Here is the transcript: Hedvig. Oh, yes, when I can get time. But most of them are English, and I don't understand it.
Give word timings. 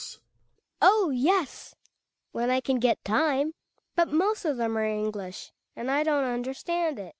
Hedvig. 0.01 0.19
Oh, 0.81 1.11
yes, 1.11 1.75
when 2.31 2.49
I 2.49 2.59
can 2.59 2.79
get 2.79 3.05
time. 3.05 3.53
But 3.95 4.11
most 4.11 4.45
of 4.45 4.57
them 4.57 4.75
are 4.75 4.83
English, 4.83 5.51
and 5.75 5.91
I 5.91 6.01
don't 6.01 6.23
understand 6.25 6.97
it. 6.97 7.09